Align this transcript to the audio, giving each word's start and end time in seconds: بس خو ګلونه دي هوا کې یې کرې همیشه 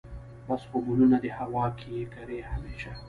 بس 0.47 0.61
خو 0.69 0.77
ګلونه 0.87 1.17
دي 1.23 1.31
هوا 1.39 1.65
کې 1.79 1.87
یې 1.97 2.05
کرې 2.13 2.39
همیشه 2.51 2.91